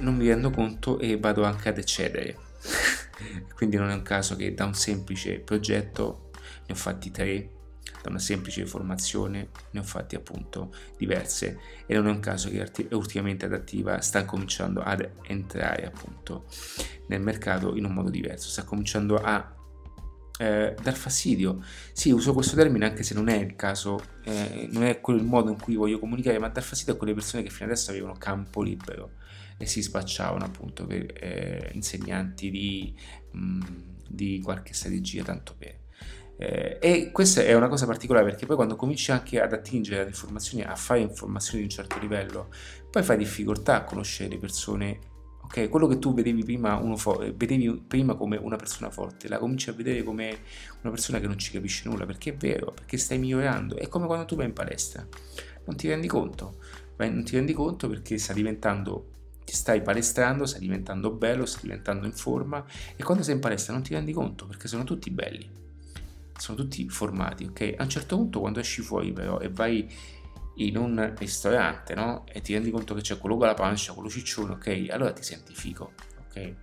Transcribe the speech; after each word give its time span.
non 0.00 0.16
mi 0.16 0.26
rendo 0.28 0.50
conto 0.50 0.98
e 0.98 1.18
vado 1.18 1.44
anche 1.44 1.68
ad 1.68 1.78
eccedere. 1.78 2.36
Quindi 3.54 3.76
non 3.76 3.90
è 3.90 3.94
un 3.94 4.02
caso 4.02 4.36
che 4.36 4.54
da 4.54 4.64
un 4.64 4.74
semplice 4.74 5.38
progetto 5.38 6.30
ne 6.66 6.72
ho 6.72 6.74
fatti 6.74 7.10
tre, 7.10 7.50
da 8.02 8.08
una 8.08 8.18
semplice 8.18 8.66
formazione 8.66 9.48
ne 9.70 9.80
ho 9.80 9.82
fatti 9.82 10.14
appunto 10.14 10.72
diverse 10.96 11.58
e 11.86 11.94
non 11.94 12.06
è 12.06 12.10
un 12.10 12.20
caso 12.20 12.48
che 12.48 12.88
ultimamente 12.92 13.44
Adattiva 13.44 14.00
sta 14.00 14.24
cominciando 14.24 14.80
ad 14.80 15.08
entrare 15.22 15.86
appunto 15.86 16.46
nel 17.08 17.20
mercato 17.20 17.76
in 17.76 17.84
un 17.84 17.92
modo 17.92 18.08
diverso, 18.08 18.48
sta 18.48 18.64
cominciando 18.64 19.16
a 19.16 19.56
eh, 20.38 20.74
dar 20.80 20.94
fastidio. 20.94 21.62
Sì, 21.92 22.10
uso 22.10 22.32
questo 22.32 22.56
termine 22.56 22.86
anche 22.86 23.02
se 23.02 23.12
non 23.12 23.28
è 23.28 23.36
il 23.36 23.56
caso, 23.56 24.00
eh, 24.24 24.68
non 24.72 24.84
è 24.84 25.00
quello 25.00 25.18
il 25.18 25.26
modo 25.26 25.50
in 25.50 25.60
cui 25.60 25.74
voglio 25.74 25.98
comunicare, 25.98 26.38
ma 26.38 26.48
dar 26.48 26.62
fastidio 26.62 26.94
a 26.94 26.96
quelle 26.96 27.12
persone 27.12 27.42
che 27.42 27.50
fino 27.50 27.66
adesso 27.66 27.90
avevano 27.90 28.14
campo 28.14 28.62
libero 28.62 29.18
e 29.60 29.66
si 29.66 29.82
spacciavano 29.82 30.42
appunto 30.42 30.86
per 30.86 31.12
eh, 31.20 31.70
insegnanti 31.74 32.50
di, 32.50 32.94
mh, 33.32 33.60
di, 34.08 34.40
qualche 34.42 34.72
strategia, 34.72 35.22
tanto 35.22 35.54
per. 35.58 35.78
Eh, 36.38 36.78
e 36.80 37.10
questa 37.12 37.42
è 37.42 37.52
una 37.52 37.68
cosa 37.68 37.84
particolare 37.84 38.24
perché 38.24 38.46
poi 38.46 38.56
quando 38.56 38.74
cominci 38.74 39.10
anche 39.10 39.38
ad 39.38 39.52
attingere 39.52 40.00
alle 40.00 40.08
informazioni, 40.08 40.64
a 40.64 40.74
fare 40.76 41.00
informazioni 41.00 41.58
di 41.58 41.64
un 41.64 41.70
certo 41.70 41.98
livello, 41.98 42.48
poi 42.90 43.02
fai 43.02 43.18
difficoltà 43.18 43.76
a 43.76 43.84
conoscere 43.84 44.30
le 44.30 44.38
persone 44.38 44.98
ok? 45.42 45.68
Quello 45.68 45.86
che 45.86 45.98
tu 45.98 46.14
vedevi 46.14 46.42
prima, 46.42 46.80
fo- 46.96 47.18
vedevi 47.18 47.84
prima 47.86 48.14
come 48.14 48.38
una 48.38 48.56
persona 48.56 48.88
forte, 48.88 49.28
la 49.28 49.36
cominci 49.36 49.68
a 49.68 49.74
vedere 49.74 50.02
come 50.02 50.38
una 50.80 50.90
persona 50.90 51.20
che 51.20 51.26
non 51.26 51.36
ci 51.36 51.50
capisce 51.52 51.86
nulla, 51.86 52.06
perché 52.06 52.30
è 52.30 52.34
vero, 52.34 52.72
perché 52.72 52.96
stai 52.96 53.18
migliorando. 53.18 53.76
È 53.76 53.88
come 53.88 54.06
quando 54.06 54.24
tu 54.24 54.36
vai 54.36 54.46
in 54.46 54.54
palestra, 54.54 55.06
non 55.66 55.76
ti 55.76 55.86
rendi 55.86 56.06
conto, 56.06 56.56
non 56.96 57.24
ti 57.24 57.36
rendi 57.36 57.52
conto 57.52 57.88
perché 57.88 58.16
sta 58.16 58.32
diventando 58.32 59.18
ti 59.50 59.56
stai 59.56 59.82
palestrando, 59.82 60.46
stai 60.46 60.60
diventando 60.60 61.10
bello, 61.10 61.44
stai 61.44 61.62
diventando 61.62 62.06
in 62.06 62.12
forma 62.12 62.64
e 62.94 63.02
quando 63.02 63.24
sei 63.24 63.34
in 63.34 63.40
palestra 63.40 63.72
non 63.72 63.82
ti 63.82 63.92
rendi 63.92 64.12
conto 64.12 64.46
perché 64.46 64.68
sono 64.68 64.84
tutti 64.84 65.10
belli, 65.10 65.50
sono 66.38 66.56
tutti 66.56 66.88
formati, 66.88 67.46
ok? 67.46 67.74
A 67.76 67.82
un 67.82 67.88
certo 67.88 68.16
punto 68.16 68.38
quando 68.38 68.60
esci 68.60 68.80
fuori 68.80 69.12
però 69.12 69.40
e 69.40 69.48
vai 69.48 69.92
in 70.58 70.76
un 70.76 71.14
ristorante, 71.18 71.96
no? 71.96 72.26
E 72.28 72.40
ti 72.42 72.52
rendi 72.52 72.70
conto 72.70 72.94
che 72.94 73.00
c'è 73.00 73.18
quello 73.18 73.36
con 73.36 73.48
la 73.48 73.54
pancia, 73.54 73.92
quello 73.92 74.08
ciccione, 74.08 74.52
ok? 74.52 74.86
Allora 74.90 75.12
ti 75.12 75.24
senti 75.24 75.52
figo, 75.52 75.94
ok? 76.28 76.54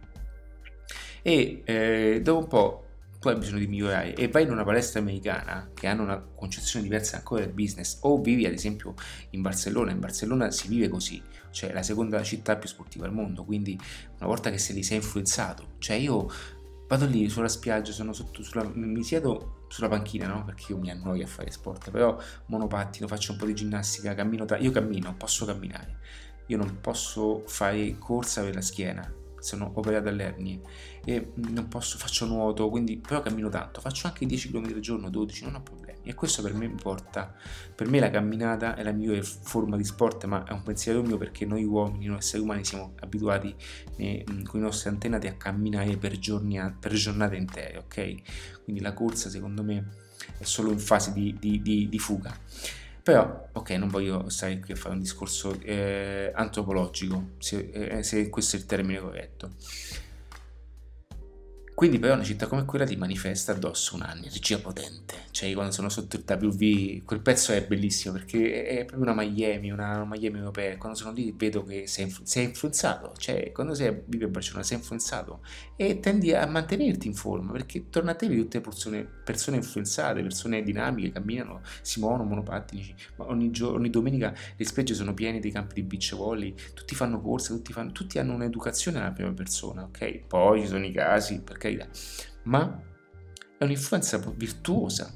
E 1.23 1.61
eh, 1.65 2.21
dopo 2.23 2.39
un 2.39 2.47
po' 2.47 2.86
tu 3.19 3.29
hai 3.29 3.37
bisogno 3.37 3.59
di 3.59 3.67
migliorare. 3.67 4.15
E 4.15 4.27
vai 4.27 4.43
in 4.43 4.51
una 4.51 4.63
palestra 4.63 4.99
americana 4.99 5.71
che 5.73 5.87
hanno 5.87 6.03
una 6.03 6.19
concezione 6.19 6.83
diversa 6.83 7.17
ancora 7.17 7.41
del 7.41 7.53
business 7.53 7.97
o 8.01 8.21
vivi 8.21 8.45
ad 8.45 8.53
esempio 8.53 8.93
in 9.31 9.41
Barcellona, 9.41 9.91
in 9.91 9.99
Barcellona 9.99 10.51
si 10.51 10.67
vive 10.67 10.89
così, 10.89 11.21
cioè 11.51 11.73
la 11.73 11.83
seconda 11.83 12.21
città 12.23 12.55
più 12.57 12.69
sportiva 12.69 13.05
al 13.05 13.13
mondo, 13.13 13.43
quindi 13.43 13.79
una 14.17 14.27
volta 14.27 14.49
che 14.49 14.57
se 14.57 14.73
li 14.73 14.83
sei 14.83 14.97
influenzato, 14.97 15.75
cioè 15.79 15.95
io 15.95 16.29
vado 16.87 17.05
lì 17.05 17.27
sulla 17.29 17.49
spiaggia, 17.49 17.91
sono 17.91 18.13
sotto, 18.13 18.43
sulla, 18.43 18.69
mi 18.73 19.03
siedo 19.03 19.65
sulla 19.67 19.89
panchina, 19.89 20.27
no? 20.27 20.45
Perché 20.45 20.71
io 20.71 20.77
mi 20.77 20.89
annoio 20.89 21.25
a 21.25 21.27
fare 21.27 21.51
sport, 21.51 21.91
però 21.91 22.17
monopattino, 22.45 23.07
faccio 23.07 23.33
un 23.33 23.37
po' 23.37 23.45
di 23.45 23.53
ginnastica, 23.53 24.13
cammino, 24.13 24.45
tra... 24.45 24.57
io 24.57 24.71
cammino, 24.71 25.13
posso 25.15 25.45
camminare, 25.45 25.99
io 26.47 26.57
non 26.57 26.79
posso 26.79 27.43
fare 27.45 27.97
corsa 27.97 28.41
per 28.43 28.55
la 28.55 28.61
schiena, 28.61 29.13
sono 29.47 29.71
operato 29.75 30.09
alle 30.09 30.23
ernie 30.23 30.59
e 31.05 31.31
non 31.35 31.67
posso, 31.67 31.97
faccio 31.97 32.25
nuoto, 32.25 32.69
quindi 32.69 32.97
però 32.97 33.21
cammino 33.21 33.49
tanto, 33.49 33.79
faccio 33.79 34.07
anche 34.07 34.25
10 34.25 34.51
km 34.51 34.65
al 34.65 34.79
giorno, 34.79 35.09
12, 35.09 35.43
non 35.45 35.55
ho 35.55 35.61
problemi 35.61 35.97
e 36.03 36.13
questo 36.13 36.41
per 36.41 36.53
me 36.53 36.67
mi 36.67 36.75
porta, 36.81 37.35
per 37.75 37.87
me 37.87 37.99
la 37.99 38.09
camminata 38.09 38.75
è 38.75 38.83
la 38.83 38.91
migliore 38.91 39.21
forma 39.23 39.75
di 39.75 39.83
sport, 39.83 40.25
ma 40.25 40.43
è 40.45 40.51
un 40.51 40.63
pensiero 40.63 41.01
mio 41.01 41.17
perché 41.17 41.45
noi 41.45 41.63
uomini, 41.65 42.05
noi 42.05 42.17
esseri 42.17 42.41
umani 42.41 42.63
siamo 42.63 42.93
abituati 43.01 43.53
eh, 43.97 44.23
con 44.45 44.59
i 44.59 44.63
nostri 44.63 44.89
antenati 44.89 45.27
a 45.27 45.33
camminare 45.33 45.97
per, 45.97 46.17
giorni, 46.17 46.59
per 46.79 46.93
giornate 46.93 47.35
intere, 47.35 47.77
ok? 47.77 48.63
Quindi 48.63 48.81
la 48.81 48.93
corsa 48.93 49.29
secondo 49.29 49.63
me 49.63 49.89
è 50.37 50.43
solo 50.43 50.71
in 50.71 50.79
fase 50.79 51.11
di, 51.11 51.35
di, 51.39 51.61
di, 51.61 51.89
di 51.89 51.99
fuga. 51.99 52.35
Però, 53.07 53.47
ok, 53.53 53.69
non 53.69 53.87
voglio 53.87 54.27
stare 54.27 54.59
qui 54.59 54.73
a 54.73 54.75
fare 54.75 54.95
un 54.95 54.99
discorso 54.99 55.57
eh, 55.61 56.29
antropologico, 56.35 57.35
se, 57.37 57.69
eh, 57.71 58.03
se 58.03 58.27
questo 58.27 58.57
è 58.57 58.59
il 58.59 58.65
termine 58.65 58.99
corretto. 58.99 59.51
Quindi 61.77 61.99
però 61.99 62.15
una 62.15 62.23
città 62.23 62.47
come 62.47 62.65
quella 62.65 62.85
ti 62.87 62.95
manifesta 62.95 63.51
addosso 63.51 63.93
un'energia 63.93 64.57
potente, 64.57 65.13
cioè 65.29 65.53
quando 65.53 65.71
sono 65.71 65.89
sotto 65.89 66.15
il 66.15 66.23
WV, 66.27 67.03
quel 67.05 67.19
pezzo 67.19 67.51
è 67.51 67.63
bellissimo 67.67 68.15
perché 68.15 68.65
è 68.65 68.83
proprio 68.83 69.11
una 69.11 69.13
Miami, 69.13 69.69
una, 69.69 70.03
Miami 70.03 70.39
europea, 70.39 70.75
quando 70.77 70.97
sono 70.97 71.11
lì 71.11 71.31
vedo 71.37 71.63
che 71.63 71.85
sei, 71.85 72.11
sei 72.23 72.45
influenzato, 72.45 73.13
cioè 73.17 73.51
quando 73.51 73.75
sei, 73.75 73.95
vivi 74.05 74.23
a 74.23 74.27
Barcellona 74.27 74.63
sei 74.63 74.77
influenzato. 74.77 75.41
E 75.75 75.99
tendi 75.99 76.33
a 76.33 76.47
mantenerti 76.47 77.05
in 77.05 77.13
forma 77.13 77.51
perché 77.51 77.91
torna 77.91 78.09
a 78.09 78.15
te 78.15 78.27
tutte 78.27 78.59
persone, 78.59 79.07
persone 79.23 79.57
influenzate, 79.57 80.23
persone 80.23 80.63
dinamiche, 80.63 81.11
camminano, 81.11 81.61
si 81.83 81.99
muovono 81.99 82.23
monopattini, 82.23 82.95
ogni, 83.17 83.51
giorno, 83.51 83.77
ogni 83.77 83.91
domenica 83.91 84.33
le 84.55 84.65
spiagge 84.65 84.95
sono 84.95 85.13
piene 85.13 85.39
dei 85.39 85.51
campi 85.51 85.75
di 85.75 85.83
beach 85.83 86.15
volley, 86.15 86.55
tutti 86.73 86.95
fanno 86.95 87.21
corse, 87.21 87.53
tutti, 87.53 87.71
fanno, 87.71 87.91
tutti 87.91 88.17
hanno 88.17 88.33
un'educazione 88.33 88.97
alla 88.97 89.11
prima 89.11 89.31
persona, 89.31 89.83
ok? 89.83 90.21
Poi 90.25 90.61
ci 90.61 90.67
sono 90.67 90.83
i 90.83 90.91
casi, 90.91 91.39
perché 91.41 91.66
carità, 91.67 91.87
ma 92.43 92.81
è 93.57 93.63
un'influenza 93.63 94.17
virtuosa. 94.35 95.13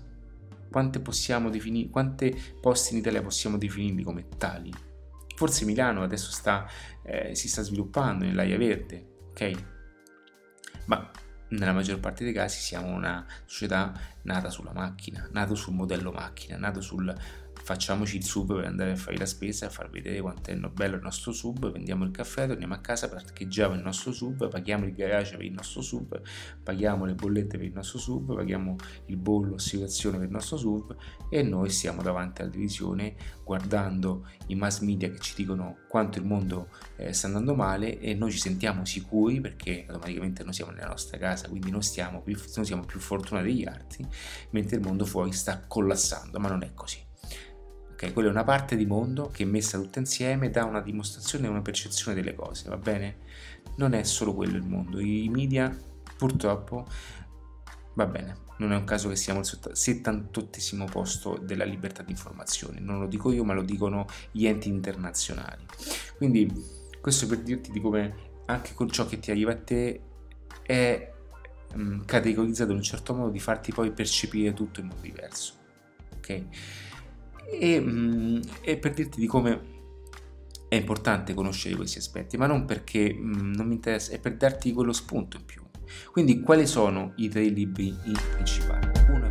Quante 0.70 1.02
definire, 1.50 1.90
quante 1.90 2.34
posti 2.62 2.94
in 2.94 3.00
Italia 3.00 3.22
possiamo 3.22 3.58
definirli 3.58 4.04
come 4.04 4.28
tali? 4.38 4.74
Forse 5.36 5.66
Milano 5.66 6.04
adesso 6.04 6.32
sta, 6.32 6.68
eh, 7.04 7.36
si 7.36 7.50
sta 7.50 7.62
sviluppando 7.62 8.26
nell'aria 8.26 8.58
verde, 8.58 9.08
ok? 9.32 9.64
Ma 10.86 11.12
nella 11.50 11.74
maggior 11.74 12.00
parte 12.00 12.24
dei 12.24 12.32
casi 12.32 12.60
siamo 12.60 12.94
una 12.94 13.26
società 13.46 13.92
nata 14.24 14.50
sulla 14.50 14.72
macchina, 14.72 15.28
nata 15.32 15.56
sul 15.56 15.74
modello 15.74 16.12
macchina, 16.12 16.58
nata 16.58 16.80
sul 16.80 17.14
facciamoci 17.64 18.18
il 18.18 18.24
sub 18.24 18.56
per 18.56 18.66
andare 18.66 18.92
a 18.92 18.96
fare 18.96 19.18
la 19.18 19.26
spesa, 19.26 19.68
a 19.68 19.70
far 19.70 19.90
vedere 19.90 20.22
quanto 20.22 20.50
è 20.52 20.56
bello 20.56 20.96
il 20.96 21.02
nostro 21.02 21.32
sub, 21.32 21.72
vendiamo 21.72 22.04
il 22.04 22.12
caffè, 22.12 22.48
torniamo 22.48 22.74
a 22.74 22.80
casa, 22.80 23.10
parcheggiamo 23.10 23.76
il 23.76 23.82
nostro 23.82 24.12
sub, 24.12 24.50
paghiamo 24.50 24.86
il 24.86 24.94
garage 24.94 25.38
per 25.38 25.46
il 25.46 25.54
nostro 25.54 25.82
sub, 25.82 26.22
paghiamo 26.64 27.06
le 27.06 27.14
bollette 27.14 27.58
per 27.58 27.66
il 27.66 27.74
nostro 27.74 28.00
sub, 28.00 28.36
paghiamo 28.36 28.76
il 29.06 29.18
bollo, 29.18 29.56
assicurazione 29.56 30.18
per 30.18 30.28
il 30.28 30.32
nostro 30.32 30.58
sub 30.58 30.96
e 31.30 31.44
noi 31.44 31.70
stiamo 31.70 32.02
davanti 32.02 32.42
alla 32.42 32.50
televisione 32.50 33.16
guardando 33.44 34.28
i 34.48 34.56
mass 34.56 34.80
media 34.80 35.10
che 35.10 35.20
ci 35.20 35.34
dicono 35.36 35.78
quanto 35.88 36.20
il 36.20 36.26
mondo 36.26 36.70
eh, 36.96 37.14
sta 37.14 37.28
andando 37.28 37.54
male 37.56 38.00
e 38.00 38.14
noi 38.14 38.32
ci 38.32 38.40
sentiamo 38.40 38.86
sicuri 38.86 39.42
perché 39.42 39.86
automaticamente 39.88 40.44
noi 40.44 40.54
siamo 40.54 40.72
nella 40.72 40.88
nostra 40.88 41.18
casa, 41.18 41.50
quindi 41.50 41.70
noi, 41.70 41.82
più, 42.24 42.38
noi 42.56 42.66
siamo 42.66 42.86
più 42.86 43.00
fortunati 43.00 43.48
degli 43.48 43.66
altri, 43.66 44.08
mentre 44.52 44.78
il 44.78 44.84
mondo 44.84 45.06
fuori 45.06 45.32
sta 45.32 45.62
collassando, 45.68 46.40
ma 46.40 46.50
non 46.50 46.64
è 46.64 46.74
così. 46.74 47.10
Ok, 48.02 48.14
quella 48.14 48.30
è 48.30 48.32
una 48.32 48.44
parte 48.44 48.76
di 48.76 48.88
mondo 48.88 49.30
che 49.30 49.46
messa 49.46 49.78
tutta 49.78 50.00
insieme 50.00 50.50
dà 50.50 50.66
una 50.66 50.82
dimostrazione 50.82 51.46
e 51.46 51.50
una 51.52 51.62
percezione 51.62 52.16
delle 52.16 52.34
cose, 52.34 52.68
va 52.68 52.78
bene? 52.78 53.18
Non 53.76 53.94
è 53.94 54.02
solo 54.02 54.34
quello 54.34 54.58
il 54.58 54.64
mondo, 54.64 55.00
i 55.00 55.30
media 55.30 55.76
purtroppo 56.18 56.88
va 57.94 58.08
bene, 58.08 58.38
non 58.58 58.72
è 58.72 58.76
un 58.76 58.86
caso 58.86 59.08
che 59.08 59.16
siamo 59.16 59.42
al 59.42 59.46
78 59.46 60.86
posto 60.86 61.38
della 61.38 61.64
libertà 61.64 62.02
di 62.02 62.10
informazione, 62.10 62.80
non 62.80 63.00
lo 63.00 63.06
dico 63.06 63.32
io 63.32 63.44
ma 63.44 63.54
lo 63.54 63.62
dicono 63.62 64.08
gli 64.32 64.48
enti 64.48 64.68
internazionali. 64.68 65.64
Quindi 66.18 66.52
questo 67.00 67.28
per 67.28 67.42
dirti 67.42 67.72
di 67.72 67.80
come 67.80 68.30
anche 68.46 68.74
con 68.74 68.90
ciò 68.90 69.06
che 69.06 69.20
ti 69.20 69.30
arriva 69.30 69.52
a 69.52 69.58
te 69.58 70.02
è 70.64 71.14
mh, 71.76 72.06
categorizzato 72.06 72.72
in 72.72 72.78
un 72.78 72.84
certo 72.84 73.14
modo 73.14 73.30
di 73.30 73.40
farti 73.40 73.72
poi 73.72 73.92
percepire 73.92 74.54
tutto 74.54 74.80
in 74.80 74.88
modo 74.88 75.02
diverso. 75.02 75.54
Ok? 76.16 76.44
E, 77.50 77.80
mm, 77.80 78.42
e 78.62 78.78
per 78.78 78.94
dirti 78.94 79.20
di 79.20 79.28
come 79.28 79.70
è 80.68 80.76
importante 80.76 81.34
conoscere 81.34 81.76
questi 81.76 81.98
aspetti, 81.98 82.38
ma 82.38 82.48
non 82.48 82.66
perché 82.66 83.14
mm, 83.14 83.54
non 83.54 83.68
mi 83.68 83.76
interessa, 83.76 84.14
è 84.14 84.20
per 84.20 84.38
darti 84.38 84.72
quello 84.72 84.94
spunto 84.94 85.38
in 85.38 85.46
più. 85.46 85.62
Quindi 86.12 86.42
quali 86.42 86.66
sono 86.66 87.14
i 87.18 87.28
tre 87.28 87.44
libri 87.44 87.94
principali? 88.34 88.88
Uno 89.10 89.31